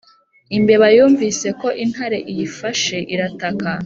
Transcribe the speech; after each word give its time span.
imbeba 0.57 0.87
yumvise 0.95 1.47
ko 1.61 1.67
intare 1.83 2.17
iyifashe 2.31 2.97
irataka 3.13 3.69